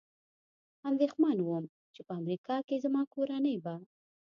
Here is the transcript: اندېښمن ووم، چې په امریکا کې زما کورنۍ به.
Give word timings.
اندېښمن 0.89 1.37
ووم، 1.41 1.65
چې 1.93 2.01
په 2.07 2.13
امریکا 2.21 2.55
کې 2.67 2.75
زما 2.85 3.01
کورنۍ 3.13 3.57
به. 3.63 3.75